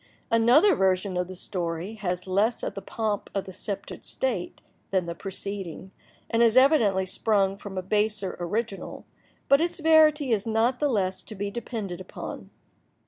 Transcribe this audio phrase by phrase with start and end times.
[0.31, 5.13] Another version of the story has less of "the pomp of sceptred state" than the
[5.13, 5.91] preceding,
[6.27, 9.05] and has evidently sprung from a baser original,
[9.47, 12.49] but its verity is not the less to be depended upon.